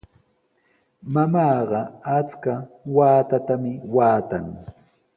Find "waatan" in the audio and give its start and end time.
3.95-4.45